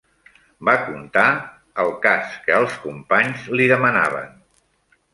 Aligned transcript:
Va 0.69 0.73
contar, 0.85 1.25
el 1.85 1.93
cas 2.07 2.33
que 2.49 2.57
els 2.63 2.81
companys 2.89 3.47
li 3.59 3.73
demanaven. 3.77 4.39